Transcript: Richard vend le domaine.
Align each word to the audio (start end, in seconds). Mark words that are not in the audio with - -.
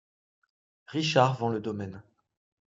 Richard 0.87 1.35
vend 1.37 1.49
le 1.49 1.59
domaine. 1.59 2.01